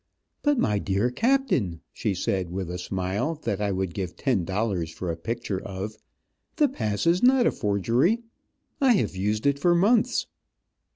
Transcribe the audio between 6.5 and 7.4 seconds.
"The pass is